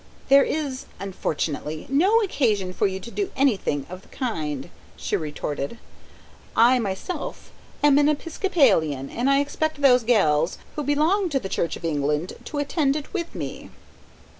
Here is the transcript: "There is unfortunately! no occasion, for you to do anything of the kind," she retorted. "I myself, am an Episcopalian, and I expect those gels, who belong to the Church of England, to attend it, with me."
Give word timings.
"There 0.29 0.43
is 0.43 0.87
unfortunately! 0.99 1.85
no 1.87 2.21
occasion, 2.21 2.73
for 2.73 2.87
you 2.87 2.99
to 2.99 3.11
do 3.11 3.29
anything 3.35 3.85
of 3.87 4.01
the 4.01 4.07
kind," 4.07 4.71
she 4.97 5.15
retorted. 5.15 5.77
"I 6.55 6.79
myself, 6.79 7.51
am 7.83 7.99
an 7.99 8.09
Episcopalian, 8.09 9.11
and 9.11 9.29
I 9.29 9.41
expect 9.41 9.79
those 9.81 10.01
gels, 10.01 10.57
who 10.75 10.81
belong 10.83 11.29
to 11.29 11.39
the 11.39 11.49
Church 11.49 11.75
of 11.77 11.85
England, 11.85 12.33
to 12.45 12.57
attend 12.57 12.95
it, 12.95 13.13
with 13.13 13.35
me." 13.35 13.69